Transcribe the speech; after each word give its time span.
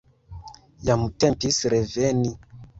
Jam 0.87 1.05
tempis 1.25 1.63
reveni. 1.77 2.37